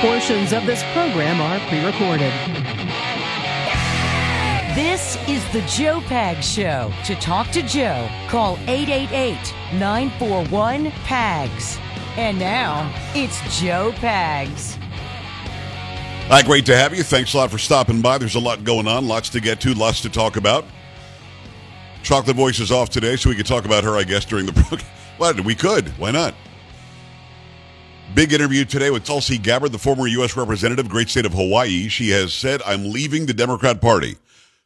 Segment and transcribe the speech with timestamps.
[0.00, 2.30] Portions of this program are pre recorded.
[4.74, 6.92] This is the Joe Pags Show.
[7.06, 11.78] To talk to Joe, call 888 941 PAGS.
[12.18, 14.76] And now, it's Joe Pags.
[16.28, 17.02] Hi, great to have you.
[17.02, 18.18] Thanks a lot for stopping by.
[18.18, 20.66] There's a lot going on, lots to get to, lots to talk about.
[22.02, 24.52] Chocolate Voice is off today, so we could talk about her, I guess, during the
[24.62, 24.86] program.
[25.18, 25.88] Well, we could.
[25.98, 26.34] Why not?
[28.16, 30.38] Big interview today with Tulsi Gabbard, the former U.S.
[30.38, 31.86] representative, great state of Hawaii.
[31.88, 34.16] She has said, I'm leaving the Democrat Party.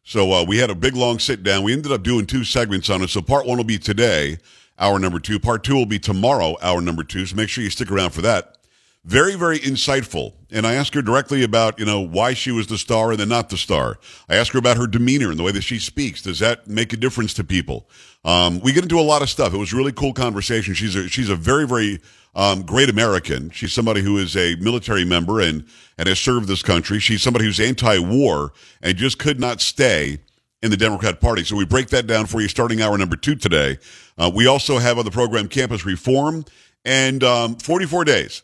[0.04, 1.64] So uh, we had a big, long sit down.
[1.64, 3.10] We ended up doing two segments on it.
[3.10, 4.38] So part one will be today,
[4.78, 5.40] hour number two.
[5.40, 7.26] Part two will be tomorrow, hour number two.
[7.26, 8.56] So make sure you stick around for that.
[9.04, 10.34] Very, very insightful.
[10.52, 13.30] And I asked her directly about, you know, why she was the star and then
[13.30, 13.98] not the star.
[14.28, 16.22] I asked her about her demeanor and the way that she speaks.
[16.22, 17.88] Does that make a difference to people?
[18.24, 19.52] Um, we get into a lot of stuff.
[19.52, 20.74] It was a really cool conversation.
[20.74, 22.00] She's a, she's a very, very
[22.34, 23.50] um, great American.
[23.50, 25.64] She's somebody who is a military member and,
[25.98, 26.98] and has served this country.
[27.00, 30.20] She's somebody who's anti-war and just could not stay
[30.62, 31.42] in the Democrat Party.
[31.44, 33.78] So we break that down for you starting hour number two today.
[34.18, 36.44] Uh, we also have on the program campus reform
[36.84, 38.42] and um, 44 days.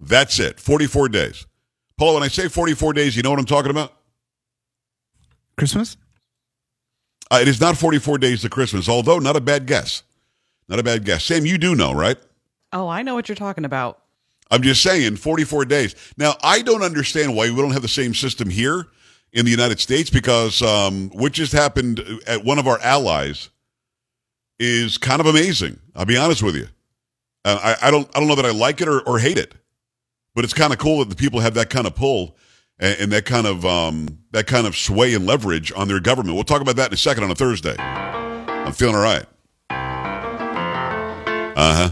[0.00, 0.58] That's it.
[0.58, 1.46] 44 days.
[1.96, 3.92] Paulo, when I say 44 days, you know what I'm talking about?
[5.56, 5.96] Christmas?
[7.30, 10.02] Uh, it is not 44 days to Christmas, although not a bad guess.
[10.68, 11.24] Not a bad guess.
[11.24, 12.18] Sam, you do know, right?
[12.72, 14.00] Oh, I know what you're talking about.
[14.50, 15.94] I'm just saying 44 days.
[16.16, 18.86] Now, I don't understand why we don't have the same system here
[19.32, 23.48] in the United States because um, what just happened at one of our allies
[24.58, 25.78] is kind of amazing.
[25.94, 26.68] I'll be honest with you.
[27.44, 29.54] Uh, I, I, don't I don't know that I like it or, or hate it,
[30.34, 32.36] but it's kind of cool that the people have that kind of pull
[32.78, 36.34] and, and that kind of um, that kind of sway and leverage on their government.
[36.34, 37.74] We'll talk about that in a second on a Thursday.
[37.78, 39.24] I'm feeling all right.
[41.54, 41.90] Uh huh.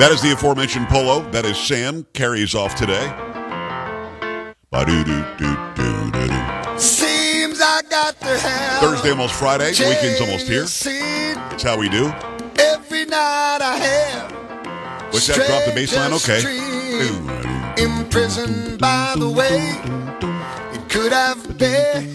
[0.00, 1.20] That is the aforementioned Paulo.
[1.30, 3.04] That is Sam carries off today.
[6.78, 9.72] Seems I got to have Thursday almost Friday.
[9.72, 10.64] The weekend's almost here.
[11.52, 12.06] It's how we do.
[12.58, 14.32] Every night I have.
[15.12, 15.36] What's that?
[15.36, 16.14] Drop the bass line?
[16.14, 16.40] Okay.
[17.84, 19.76] Imprisoned by the way
[20.72, 22.14] it could have been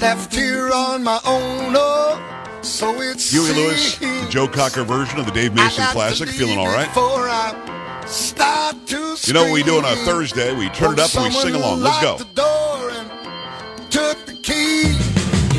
[0.00, 1.74] left here on my own.
[1.76, 2.31] Oh,
[2.62, 6.28] so it's Huey Lewis, the Joe Cocker version of the Dave Mason classic.
[6.28, 6.88] Feeling all right?
[9.26, 10.54] You know what we do on a Thursday?
[10.54, 11.80] We turn it up and we sing along.
[11.80, 12.18] Let's go.
[13.90, 14.94] Took the key,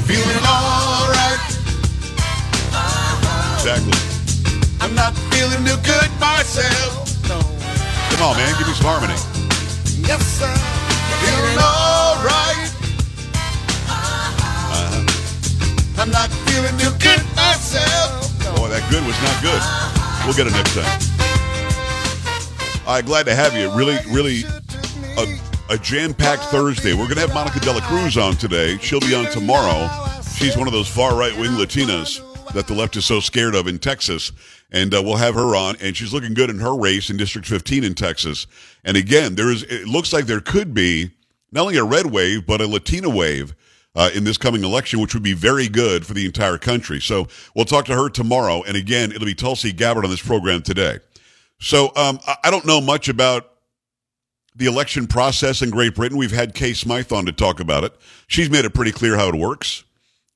[0.07, 1.39] feeling all right.
[3.55, 3.93] Exactly.
[4.81, 7.07] I'm not feeling too good myself.
[7.29, 7.39] No.
[8.11, 8.57] Come on, man.
[8.57, 9.13] Give me some harmony.
[10.05, 10.53] Yes, sir.
[11.23, 11.92] Feeling all
[16.03, 18.27] I'm not feeling too good myself.
[18.57, 19.61] Boy, that good was not good.
[20.27, 20.99] We'll get it next time.
[22.85, 23.73] All right, glad to have you.
[23.73, 24.43] Really, really
[25.17, 26.91] a, a jam-packed Thursday.
[26.91, 28.77] We're going to have Monica De La Cruz on today.
[28.79, 29.89] She'll be on tomorrow.
[30.35, 32.19] She's one of those far right-wing Latinas
[32.51, 34.33] that the left is so scared of in Texas.
[34.73, 37.47] And uh, we'll have her on, and she's looking good in her race in District
[37.47, 38.45] 15 in Texas.
[38.83, 39.63] And again, there is.
[39.63, 41.11] It looks like there could be
[41.53, 43.55] not only a red wave but a Latina wave
[43.95, 46.99] uh, in this coming election, which would be very good for the entire country.
[46.99, 48.63] So we'll talk to her tomorrow.
[48.63, 50.99] And again, it'll be Tulsi Gabbard on this program today.
[51.59, 53.49] So um, I don't know much about
[54.55, 56.17] the election process in Great Britain.
[56.17, 57.93] We've had Kay Smythe on to talk about it.
[58.27, 59.83] She's made it pretty clear how it works.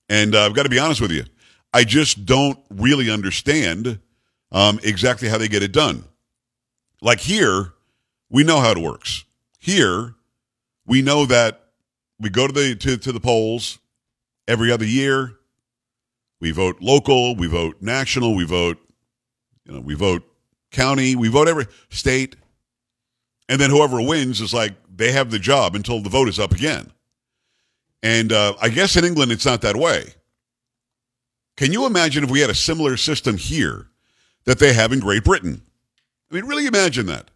[0.09, 1.25] And uh, I've got to be honest with you,
[1.73, 3.99] I just don't really understand
[4.51, 6.05] um, exactly how they get it done.
[7.01, 7.73] Like here,
[8.29, 9.25] we know how it works.
[9.59, 10.15] Here,
[10.85, 11.66] we know that
[12.19, 13.79] we go to the to, to the polls
[14.47, 15.33] every other year.
[16.39, 18.77] We vote local, we vote national, we vote,
[19.65, 20.23] you know, we vote
[20.71, 22.35] county, we vote every state,
[23.49, 26.51] and then whoever wins is like they have the job until the vote is up
[26.51, 26.91] again.
[28.03, 30.13] And uh, I guess in England it's not that way.
[31.55, 33.87] Can you imagine if we had a similar system here
[34.45, 35.63] that they have in Great Britain?
[36.31, 37.31] I mean, really imagine that.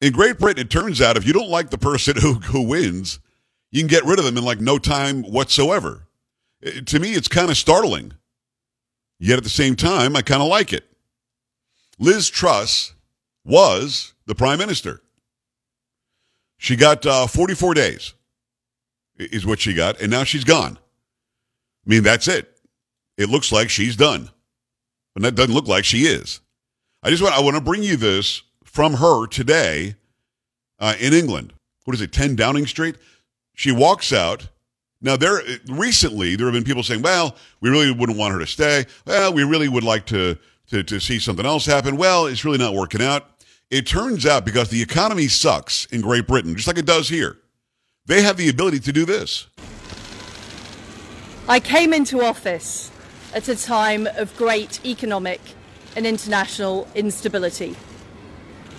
[0.00, 3.18] In Great Britain, it turns out if you don't like the person who, who wins,
[3.70, 6.06] you can get rid of them in like no time whatsoever.
[6.60, 8.12] It, to me, it's kind of startling.
[9.18, 10.84] Yet at the same time, I kind of like it.
[11.98, 12.94] Liz Truss
[13.44, 15.00] was the prime minister.
[16.56, 18.14] She got uh, 44 days,
[19.16, 20.78] is what she got, and now she's gone.
[21.86, 22.60] I mean, that's it.
[23.16, 24.30] It looks like she's done,
[25.16, 26.40] and that doesn't look like she is.
[27.02, 29.96] I just want I want to bring you this from her today
[30.78, 31.52] uh, in England.
[31.84, 32.96] What is it, 10 Downing Street?
[33.58, 34.46] She walks out.
[35.00, 38.46] Now, there recently there have been people saying, "Well, we really wouldn't want her to
[38.46, 38.86] stay.
[39.04, 40.38] Well, we really would like to
[40.68, 41.96] to, to see something else happen.
[41.96, 43.28] Well, it's really not working out."
[43.68, 47.36] It turns out because the economy sucks in Great Britain, just like it does here,
[48.06, 49.48] they have the ability to do this.
[51.48, 52.92] I came into office
[53.34, 55.40] at a time of great economic
[55.96, 57.74] and international instability.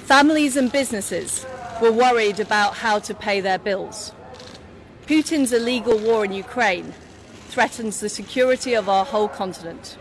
[0.05, 1.45] Families and businesses
[1.81, 4.13] were worried about how to pay their bills.
[5.09, 6.93] Putin's illegal war in Ukraine
[7.47, 9.97] threatens the security of our whole continent.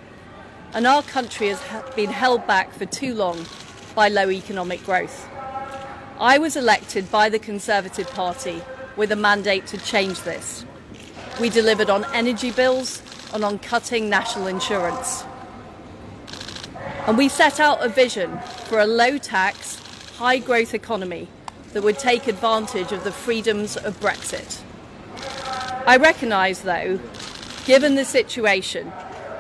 [0.75, 1.62] And our country has
[1.96, 3.46] been held back for too long
[3.94, 5.26] by low economic growth.
[6.20, 8.60] I was elected by the Conservative Party
[8.99, 10.66] with a mandate to change this.
[11.40, 13.00] We delivered on energy bills
[13.32, 15.25] and on cutting national insurance.
[17.06, 19.81] And we set out a vision for a low tax,
[20.19, 21.28] high growth economy
[21.72, 24.64] that would take advantage of the freedoms of Brexit.
[25.88, 27.00] I recognise, though,
[27.64, 28.93] given the situation,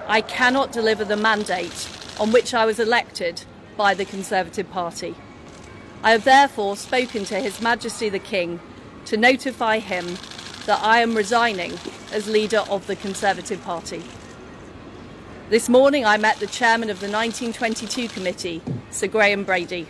[0.06, 3.42] I cannot deliver the mandate on which I was elected
[3.76, 5.14] by the Conservative Party.
[6.02, 8.60] I have therefore spoken to His Majesty the King
[9.04, 10.16] to notify him
[10.64, 11.74] that I am resigning
[12.12, 14.02] as leader of the Conservative Party.
[15.50, 19.86] This morning I met the chairman of the 1922 committee, Sir Graham Brady.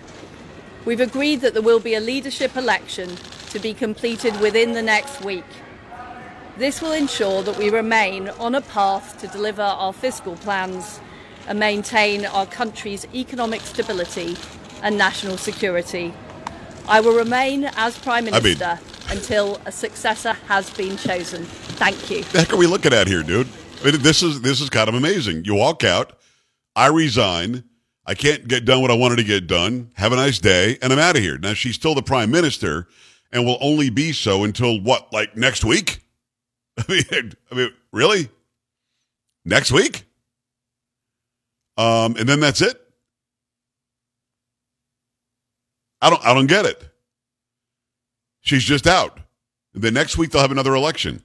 [0.84, 3.16] We've agreed that there will be a leadership election
[3.50, 5.44] to be completed within the next week.
[6.58, 10.98] This will ensure that we remain on a path to deliver our fiscal plans
[11.46, 14.36] and maintain our country's economic stability
[14.82, 16.12] and national security.
[16.88, 21.44] I will remain as Prime I mean- Minister until a successor has been chosen.
[21.44, 22.24] Thank you.
[22.24, 23.46] The heck are we looking at here, dude?
[23.80, 25.44] I mean, this is this is kind of amazing.
[25.44, 26.18] You walk out,
[26.74, 27.62] I resign.
[28.04, 29.92] I can't get done what I wanted to get done.
[29.94, 31.38] Have a nice day, and I'm out of here.
[31.38, 32.88] Now she's still the prime minister,
[33.30, 36.00] and will only be so until what, like next week?
[36.88, 38.28] I mean, I mean, really?
[39.44, 40.04] Next week?
[41.76, 42.80] Um, and then that's it.
[46.00, 46.82] I don't, I don't get it.
[48.40, 49.20] She's just out.
[49.74, 51.22] And then next week they'll have another election.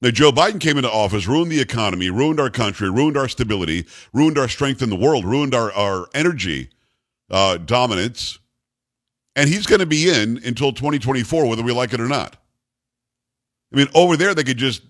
[0.00, 3.86] Now, Joe Biden came into office, ruined the economy, ruined our country, ruined our stability,
[4.12, 6.70] ruined our strength in the world, ruined our, our energy
[7.30, 8.38] uh, dominance.
[9.36, 12.36] And he's going to be in until 2024, whether we like it or not.
[13.72, 14.82] I mean, over there, they could just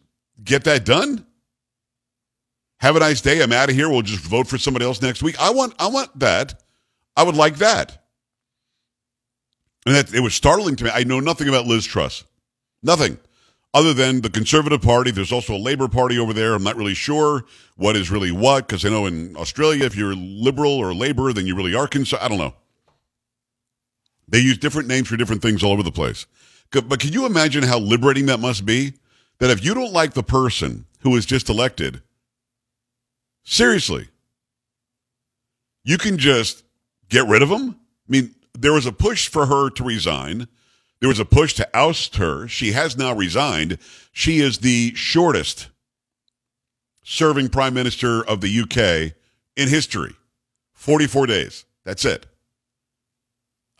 [0.42, 1.26] get that done.
[2.80, 3.42] Have a nice day.
[3.42, 3.88] I'm out of here.
[3.88, 5.40] We'll just vote for somebody else next week.
[5.40, 6.62] I want, I want that.
[7.16, 8.04] I would like that.
[9.86, 10.90] And that it was startling to me.
[10.92, 12.24] I know nothing about Liz Truss.
[12.82, 13.18] Nothing
[13.74, 15.10] other than the Conservative Party.
[15.10, 16.54] There's also a Labor Party over there.
[16.54, 17.44] I'm not really sure
[17.76, 21.46] what is really what because I know in Australia, if you're liberal or Labor, then
[21.46, 22.24] you really are conservative.
[22.24, 22.54] I don't know.
[24.28, 26.26] They use different names for different things all over the place.
[26.70, 28.94] But can you imagine how liberating that must be?
[29.38, 32.02] That if you don't like the person who was just elected,
[33.42, 34.08] seriously,
[35.84, 36.62] you can just
[37.08, 37.76] get rid of them?
[38.08, 40.46] I mean, there was a push for her to resign.
[41.00, 42.46] There was a push to oust her.
[42.46, 43.78] She has now resigned.
[44.12, 45.68] She is the shortest
[47.02, 49.14] serving prime minister of the UK
[49.56, 50.14] in history
[50.74, 51.64] 44 days.
[51.84, 52.26] That's it.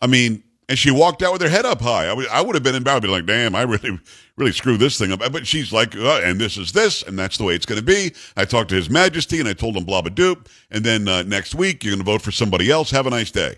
[0.01, 2.07] I mean, and she walked out with her head up high.
[2.07, 3.99] I would, I would have been embarrassed, be like, damn, I really,
[4.37, 5.19] really screwed this thing up.
[5.31, 7.85] But she's like, uh, and this is this, and that's the way it's going to
[7.85, 8.13] be.
[8.37, 10.47] I talked to His Majesty, and I told him blah blah doop.
[10.71, 12.91] And then uh, next week, you're going to vote for somebody else.
[12.91, 13.55] Have a nice day.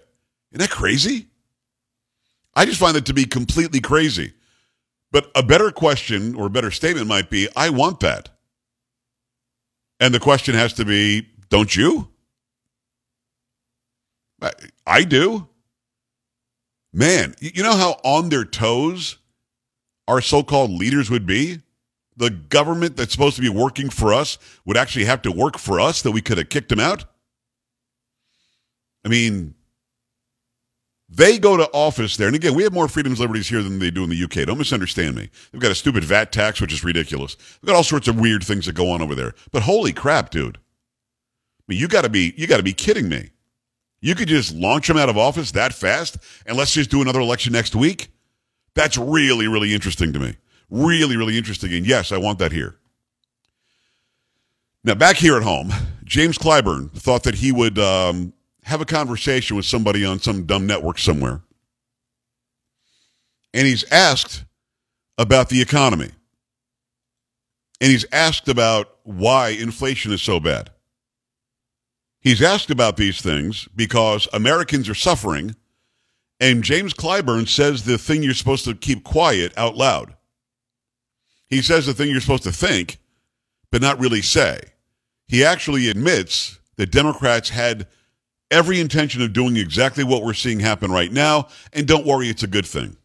[0.51, 1.27] Isn't that crazy?
[2.55, 4.33] I just find that to be completely crazy.
[5.11, 8.29] But a better question or a better statement might be, I want that.
[9.99, 12.09] And the question has to be, don't you?
[14.41, 14.51] I,
[14.85, 15.47] I do.
[16.95, 19.17] Man, you know how on their toes
[20.07, 21.59] our so called leaders would be?
[22.15, 25.77] The government that's supposed to be working for us would actually have to work for
[25.77, 27.03] us that we could have kicked them out?
[29.03, 29.55] I mean,
[31.09, 32.27] they go to office there.
[32.27, 34.47] And again, we have more freedoms, liberties here than they do in the UK.
[34.47, 35.29] Don't misunderstand me.
[35.51, 37.35] They've got a stupid VAT tax, which is ridiculous.
[37.35, 39.35] They've got all sorts of weird things that go on over there.
[39.51, 40.57] But holy crap, dude.
[40.57, 43.31] I mean, you gotta be, you gotta be kidding me.
[44.05, 47.21] You could just launch them out of office that fast and let's just do another
[47.21, 48.09] election next week.
[48.75, 50.35] That's really, really interesting to me.
[50.69, 51.73] Really, really interesting.
[51.73, 52.75] And yes, I want that here.
[54.83, 58.31] Now, back here at home, James Clyburn thought that he would um,
[58.61, 61.41] have a conversation with somebody on some dumb network somewhere.
[63.55, 64.45] And he's asked
[65.17, 66.11] about the economy.
[67.81, 70.69] And he's asked about why inflation is so bad.
[72.25, 75.55] He's asked about these things because Americans are suffering.
[76.39, 80.15] And James Clyburn says the thing you're supposed to keep quiet out loud.
[81.45, 82.97] He says the thing you're supposed to think,
[83.69, 84.59] but not really say.
[85.27, 87.85] He actually admits that Democrats had
[88.49, 91.49] every intention of doing exactly what we're seeing happen right now.
[91.73, 92.97] And don't worry, it's a good thing.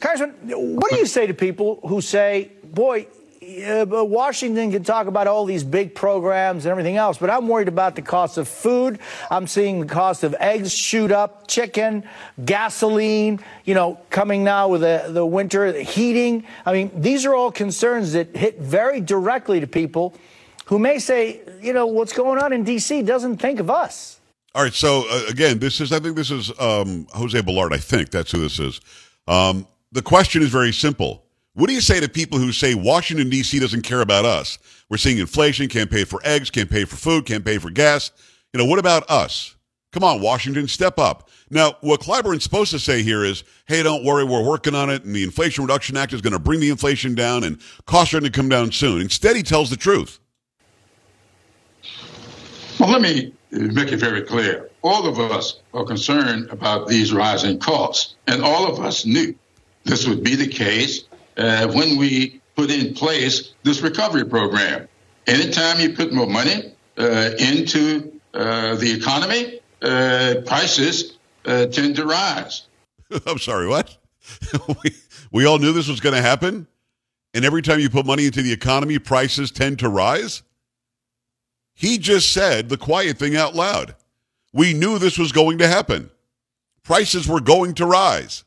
[0.00, 0.34] Congressman,
[0.74, 3.08] what do you say to people who say, boy,
[3.40, 7.68] uh, Washington can talk about all these big programs and everything else, but I'm worried
[7.68, 8.98] about the cost of food.
[9.30, 12.04] I'm seeing the cost of eggs shoot up, chicken,
[12.44, 16.44] gasoline, you know, coming now with the, the winter, the heating.
[16.66, 20.14] I mean, these are all concerns that hit very directly to people
[20.66, 23.02] who may say, you know, what's going on in D.C.
[23.02, 24.20] doesn't think of us.
[24.54, 24.74] All right.
[24.74, 27.72] So, uh, again, this is, I think this is um, Jose Ballard.
[27.72, 28.80] I think that's who this is.
[29.28, 31.24] Um, the question is very simple.
[31.58, 33.58] What do you say to people who say Washington, D.C.
[33.58, 34.60] doesn't care about us?
[34.88, 38.12] We're seeing inflation, can't pay for eggs, can't pay for food, can't pay for gas.
[38.52, 39.56] You know, what about us?
[39.90, 41.28] Come on, Washington, step up.
[41.50, 45.02] Now, what Clyburn's supposed to say here is, hey, don't worry, we're working on it,
[45.02, 48.20] and the Inflation Reduction Act is going to bring the inflation down, and costs are
[48.20, 49.00] going to come down soon.
[49.00, 50.20] Instead, he tells the truth.
[52.78, 54.70] Well, let me make it very clear.
[54.82, 59.34] All of us are concerned about these rising costs, and all of us knew
[59.82, 61.07] this would be the case
[61.38, 64.88] uh, when we put in place this recovery program.
[65.26, 72.04] Anytime you put more money uh, into uh, the economy, uh, prices uh, tend to
[72.04, 72.66] rise.
[73.26, 73.96] I'm sorry, what?
[74.82, 74.90] we,
[75.30, 76.66] we all knew this was going to happen?
[77.34, 80.42] And every time you put money into the economy, prices tend to rise?
[81.74, 83.94] He just said the quiet thing out loud.
[84.52, 86.10] We knew this was going to happen.
[86.82, 88.44] Prices were going to rise.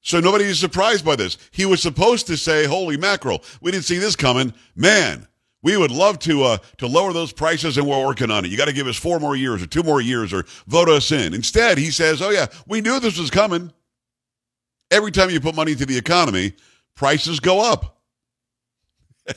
[0.00, 1.36] So nobody is surprised by this.
[1.50, 5.26] He was supposed to say, "Holy mackerel, we didn't see this coming." Man,
[5.62, 8.50] we would love to uh, to lower those prices, and we're working on it.
[8.50, 11.10] You got to give us four more years, or two more years, or vote us
[11.10, 11.34] in.
[11.34, 13.72] Instead, he says, "Oh yeah, we knew this was coming."
[14.90, 16.54] Every time you put money into the economy,
[16.94, 18.00] prices go up.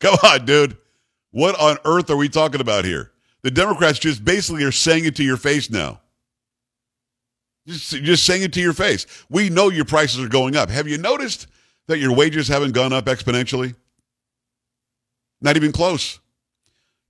[0.00, 0.78] Come on, dude.
[1.32, 3.12] What on earth are we talking about here?
[3.42, 6.00] The Democrats just basically are saying it to your face now.
[7.66, 9.06] Just, just saying it to your face.
[9.28, 10.70] We know your prices are going up.
[10.70, 11.46] Have you noticed
[11.88, 13.74] that your wages haven't gone up exponentially?
[15.40, 16.20] Not even close.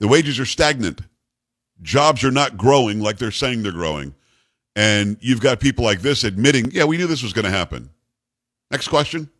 [0.00, 1.00] The wages are stagnant.
[1.82, 4.14] Jobs are not growing like they're saying they're growing.
[4.74, 7.90] And you've got people like this admitting, yeah, we knew this was going to happen.
[8.70, 9.30] Next question.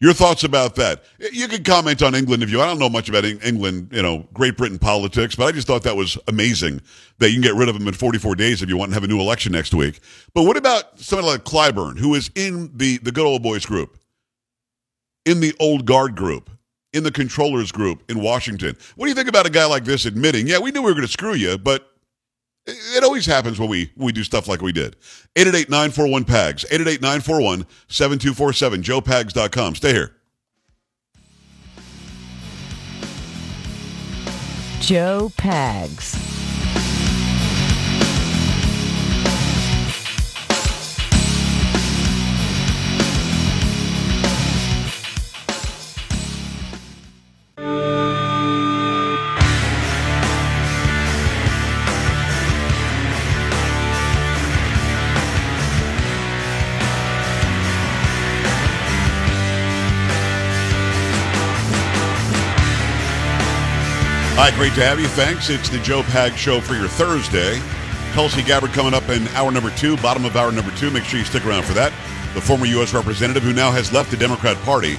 [0.00, 1.04] Your thoughts about that?
[1.30, 2.62] You can comment on England if you.
[2.62, 5.82] I don't know much about England, you know, Great Britain politics, but I just thought
[5.82, 6.80] that was amazing
[7.18, 9.04] that you can get rid of them in 44 days if you want to have
[9.04, 10.00] a new election next week.
[10.32, 13.98] But what about somebody like Clyburn, who is in the the good old boys group,
[15.26, 16.48] in the old guard group,
[16.94, 18.78] in the controllers group in Washington?
[18.96, 20.94] What do you think about a guy like this admitting, yeah, we knew we were
[20.94, 21.89] going to screw you, but
[22.66, 24.96] it always happens when we, we do stuff like we did.
[25.36, 27.64] 888-941-PAGS, 888-941-7247,
[28.82, 29.74] joepags.com.
[29.74, 30.14] Stay here.
[34.80, 36.39] Joe Pags.
[64.60, 65.08] Great to have you.
[65.08, 65.48] Thanks.
[65.48, 67.58] It's the Joe Pag Show for your Thursday.
[68.12, 70.90] Tulsi Gabbard coming up in hour number two, bottom of hour number two.
[70.90, 71.92] Make sure you stick around for that.
[72.34, 72.92] The former U.S.
[72.92, 74.96] representative who now has left the Democrat Party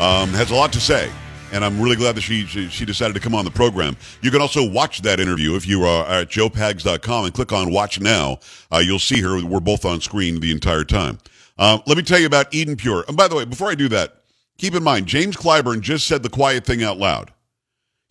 [0.00, 1.12] um, has a lot to say,
[1.52, 3.94] and I'm really glad that she, she, she decided to come on the program.
[4.22, 8.00] You can also watch that interview if you are at joepags.com and click on Watch
[8.00, 8.38] Now.
[8.72, 9.44] Uh, you'll see her.
[9.44, 11.18] We're both on screen the entire time.
[11.58, 13.04] Uh, let me tell you about Eden Pure.
[13.08, 14.22] And by the way, before I do that,
[14.56, 17.34] keep in mind James Clyburn just said the quiet thing out loud.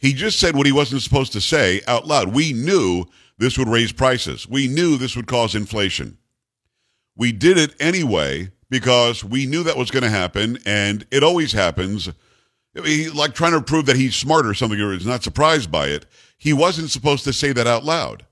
[0.04, 2.34] He just said what he wasn't supposed to say out loud.
[2.34, 3.06] We knew
[3.38, 4.46] this would raise prices.
[4.46, 6.18] We knew this would cause inflation.
[7.16, 11.54] We did it anyway because we knew that was going to happen, and it always
[11.54, 12.10] happens.
[12.76, 16.06] Like trying to prove that he's smart or something, or is not surprised by it.
[16.38, 18.26] He wasn't supposed to say that out loud.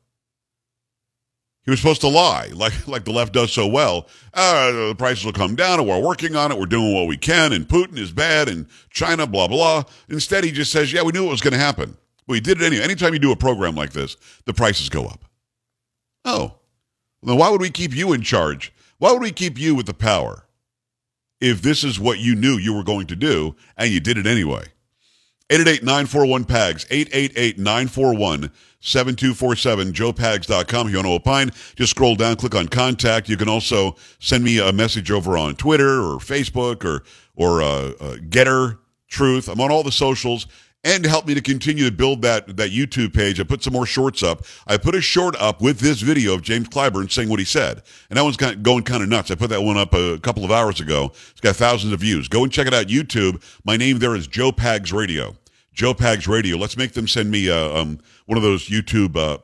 [1.63, 4.07] He was supposed to lie, like like the left does so well.
[4.33, 6.57] Uh, the prices will come down, and we're working on it.
[6.57, 9.83] We're doing what we can, and Putin is bad, and China, blah blah.
[10.09, 11.97] Instead, he just says, "Yeah, we knew it was going to happen.
[12.27, 15.23] We did it anyway." Anytime you do a program like this, the prices go up.
[16.25, 16.55] Oh,
[17.21, 18.73] then why would we keep you in charge?
[18.97, 20.45] Why would we keep you with the power
[21.39, 24.25] if this is what you knew you were going to do and you did it
[24.25, 24.65] anyway?
[25.49, 26.85] 888-941-PAGS,
[28.81, 30.87] 888-941-7247, joepags.com.
[30.87, 33.29] If you want to opine, just scroll down, click on contact.
[33.29, 37.03] You can also send me a message over on Twitter or Facebook or,
[37.35, 39.49] or uh, uh, Gettr, Truth.
[39.49, 40.47] I'm on all the socials.
[40.83, 43.39] and help me to continue to build that that YouTube page.
[43.39, 44.43] I put some more shorts up.
[44.65, 47.83] I put a short up with this video of James Clyburn saying what he said,
[48.09, 49.29] and that one's kind of going kind of nuts.
[49.29, 51.11] I put that one up a couple of hours ago.
[51.31, 52.27] It's got thousands of views.
[52.27, 52.87] Go and check it out.
[52.87, 53.43] YouTube.
[53.63, 55.35] My name there is Joe Pags Radio.
[55.73, 56.57] Joe Pags Radio.
[56.57, 59.37] Let's make them send me uh, um, one of those YouTube uh.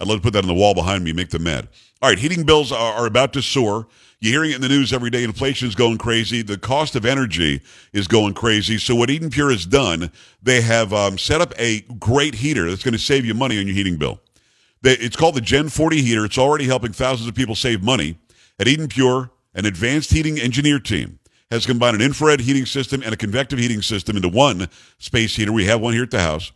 [0.00, 1.68] I'd love to put that on the wall behind me, make them mad.
[2.02, 3.86] All right, heating bills are, are about to soar.
[4.20, 5.24] You're hearing it in the news every day.
[5.24, 6.42] Inflation is going crazy.
[6.42, 8.78] The cost of energy is going crazy.
[8.78, 10.10] So what Eden Pure has done,
[10.42, 13.66] they have um, set up a great heater that's going to save you money on
[13.66, 14.20] your heating bill.
[14.82, 16.24] They, it's called the Gen 40 heater.
[16.24, 18.18] It's already helping thousands of people save money.
[18.58, 21.19] At Eden Pure, an advanced heating engineer team
[21.50, 25.52] has combined an infrared heating system and a convective heating system into one space heater.
[25.52, 26.52] We have one here at the house.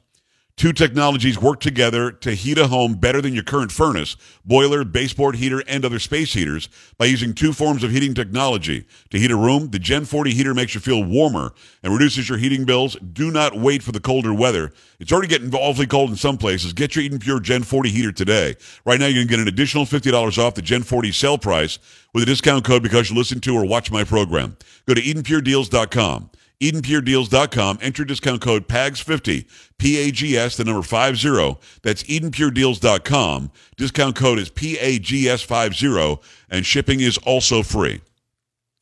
[0.57, 5.35] Two technologies work together to heat a home better than your current furnace, boiler, baseboard
[5.35, 8.87] heater, and other space heaters by using two forms of heating technology.
[9.11, 12.39] To heat a room, the Gen 40 heater makes you feel warmer and reduces your
[12.39, 12.95] heating bills.
[12.95, 14.73] Do not wait for the colder weather.
[15.01, 16.73] It's already getting awfully cold in some places.
[16.73, 18.55] Get your Eden Pure Gen 40 heater today.
[18.85, 21.81] Right now, you can get an additional $50 off the Gen 40 sale price
[22.15, 24.57] with a discount code because you listen to or watch my program.
[24.87, 26.31] Go to EdenPureDeals.com.
[26.61, 27.79] EdenPureDeals.com.
[27.81, 29.47] Enter discount code PAGS50,
[29.79, 31.59] P-A-G-S, the number 50.
[31.83, 33.51] That's EdenPureDeals.com.
[33.77, 38.01] Discount code is P-A-G-S50, and shipping is also free.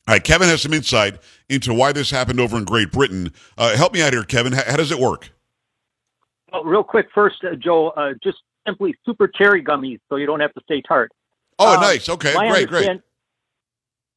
[0.07, 3.31] All right, Kevin has some insight into why this happened over in Great Britain.
[3.57, 4.51] Uh, help me out here, Kevin.
[4.53, 5.31] How, how does it work?
[6.51, 10.39] Well, real quick, first, uh, Joe, uh, just simply super cherry gummies so you don't
[10.39, 11.11] have to stay tart.
[11.57, 12.09] Oh, Um, nice.
[12.09, 13.01] Okay, great, great.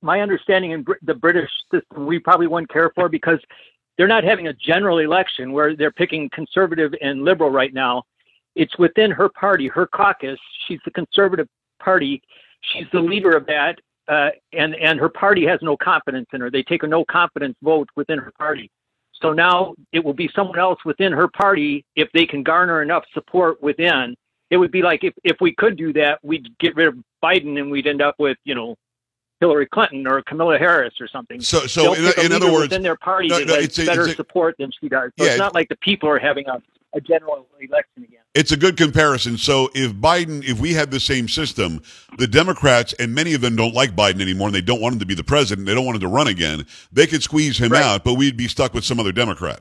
[0.03, 3.39] My understanding in Br- the British system, we probably wouldn't care for because
[3.97, 8.03] they're not having a general election where they're picking conservative and liberal right now.
[8.55, 10.39] It's within her party, her caucus.
[10.67, 11.49] She's the conservative
[11.79, 12.23] party.
[12.61, 16.51] She's the leader of that, uh, and and her party has no confidence in her.
[16.51, 18.71] They take a no confidence vote within her party.
[19.21, 23.05] So now it will be someone else within her party if they can garner enough
[23.15, 24.15] support within.
[24.51, 27.59] It would be like if, if we could do that, we'd get rid of Biden
[27.59, 28.77] and we'd end up with, you know,
[29.41, 31.41] Hillary Clinton or Camilla Harris or something.
[31.41, 33.87] So- so in- in other words- within their party No, that no, has it's a-
[33.87, 35.11] better a- support than she does.
[35.19, 36.63] So Yeah, it's not like the people are having a,
[36.95, 38.21] a general election again.
[38.35, 39.37] It's a good comparison.
[39.39, 41.83] So if Biden, if we had the same system,
[42.19, 44.99] the Democrats and many of them don't like Biden anymore, and they don't want him
[45.01, 45.67] to be the president.
[45.67, 46.65] They don't want him to run again.
[46.93, 47.83] They could squeeze him Right.
[47.83, 49.61] out, but we'd be stuck with some other Democrat.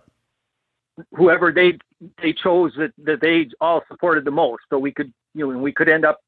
[1.14, 1.78] Whoever they
[2.22, 4.64] they chose that, that they all supported the most.
[4.70, 6.20] So we could you know we could end up,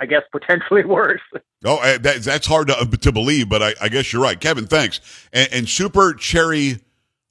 [0.00, 1.20] I guess, potentially worse.
[1.64, 4.66] Oh, uh, that, that's hard to, to believe, but I, I guess you're right, Kevin.
[4.66, 5.00] Thanks.
[5.32, 6.80] And, and super cherry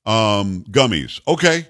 [0.06, 1.20] um, gummies.
[1.28, 1.68] Okay,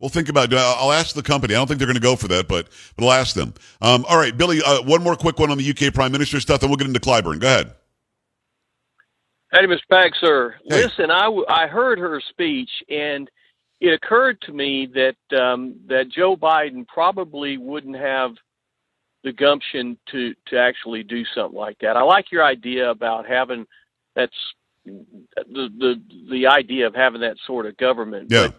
[0.00, 0.52] we'll think about.
[0.52, 0.58] it.
[0.58, 1.54] I'll ask the company.
[1.54, 3.54] I don't think they're going to go for that, but but I'll ask them.
[3.80, 4.60] Um, all right, Billy.
[4.64, 7.00] Uh, one more quick one on the UK Prime Minister stuff, and we'll get into
[7.00, 7.40] Clyburn.
[7.40, 7.72] Go ahead.
[9.52, 9.80] Hey, Mr.
[9.90, 10.54] Pack, sir.
[10.64, 10.84] Hey.
[10.84, 13.30] Listen, I, w- I heard her speech, and
[13.80, 18.32] it occurred to me that um, that Joe Biden probably wouldn't have
[19.24, 21.96] the gumption to to actually do something like that.
[21.96, 23.66] I like your idea about having
[24.14, 24.32] that's
[24.84, 25.04] the
[25.46, 28.30] the the idea of having that sort of government.
[28.30, 28.48] Yeah.
[28.48, 28.58] But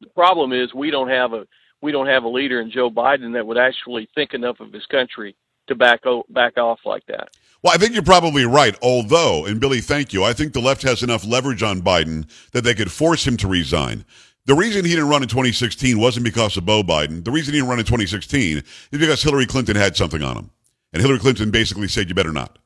[0.00, 1.46] the problem is we don't have a
[1.82, 4.86] we don't have a leader in Joe Biden that would actually think enough of his
[4.86, 5.36] country
[5.68, 7.28] to back o- back off like that.
[7.62, 8.76] Well, I think you're probably right.
[8.82, 10.22] Although, and Billy, thank you.
[10.22, 13.48] I think the left has enough leverage on Biden that they could force him to
[13.48, 14.04] resign.
[14.46, 17.24] The reason he didn't run in 2016 wasn't because of Beau Biden.
[17.24, 20.50] The reason he didn't run in 2016 is because Hillary Clinton had something on him.
[20.92, 22.58] And Hillary Clinton basically said, you better not.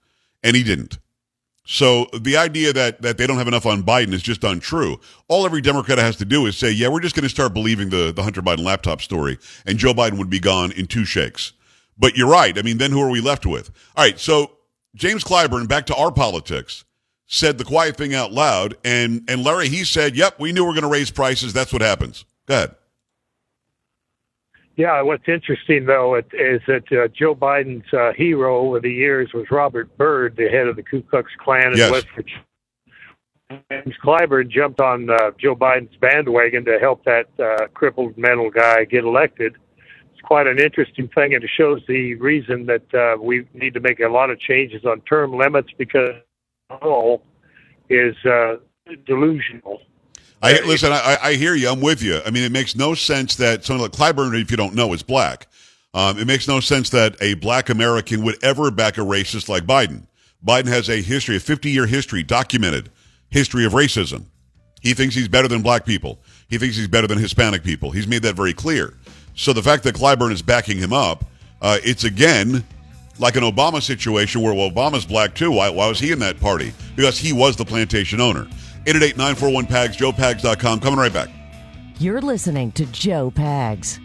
[0.42, 0.98] And he didn't.
[1.64, 5.00] So the idea that, that they don't have enough on Biden is just untrue.
[5.28, 7.90] All every Democrat has to do is say, yeah, we're just going to start believing
[7.90, 11.52] the, the Hunter Biden laptop story, and Joe Biden would be gone in two shakes.
[11.96, 12.58] But you're right.
[12.58, 13.70] I mean, then who are we left with?
[13.96, 14.52] All right, so
[14.94, 16.84] James Clyburn, back to our politics,
[17.30, 20.68] said the quiet thing out loud, and, and Larry, he said, yep, we knew we
[20.68, 21.52] were going to raise prices.
[21.52, 22.24] That's what happens.
[22.46, 22.74] Go ahead.
[24.76, 29.30] Yeah, what's interesting though it, is that uh, Joe Biden's uh, hero over the years
[29.32, 31.90] was Robert Byrd, the head of the Ku Klux Klan in Yes.
[31.90, 32.44] West Virginia.
[33.70, 38.84] James Clyburn jumped on uh, Joe Biden's bandwagon to help that uh, crippled mental guy
[38.84, 39.56] get elected.
[40.12, 43.80] It's quite an interesting thing, and it shows the reason that uh, we need to
[43.80, 46.14] make a lot of changes on term limits because
[47.88, 48.56] is uh,
[49.06, 49.80] delusional.
[50.42, 50.92] I listen.
[50.92, 51.68] I, I hear you.
[51.68, 52.20] I'm with you.
[52.24, 55.02] I mean, it makes no sense that someone like Clyburn, if you don't know, is
[55.02, 55.48] black.
[55.92, 59.64] Um, it makes no sense that a black American would ever back a racist like
[59.64, 60.06] Biden.
[60.44, 62.90] Biden has a history, a 50 year history, documented
[63.28, 64.24] history of racism.
[64.80, 66.20] He thinks he's better than black people.
[66.48, 67.90] He thinks he's better than Hispanic people.
[67.90, 68.94] He's made that very clear.
[69.34, 71.24] So the fact that Clyburn is backing him up,
[71.60, 72.64] uh, it's again
[73.20, 75.52] like an Obama situation where well, Obama's black too.
[75.52, 76.72] Why, why was he in that party?
[76.96, 78.46] Because he was the plantation owner.
[78.86, 80.80] 888-941-PAGS, joepags.com.
[80.80, 81.28] Coming right back.
[81.98, 83.98] You're listening to Joe Pags.